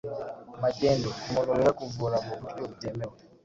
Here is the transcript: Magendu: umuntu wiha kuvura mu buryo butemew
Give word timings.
Magendu: 0.63 1.09
umuntu 1.27 1.55
wiha 1.57 1.71
kuvura 1.79 2.17
mu 2.25 2.33
buryo 2.41 2.61
butemew 2.69 3.11